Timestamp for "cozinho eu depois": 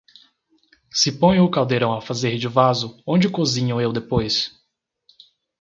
3.29-4.51